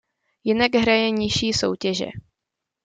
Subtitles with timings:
[0.43, 2.05] Jinak hraje nižší soutěže.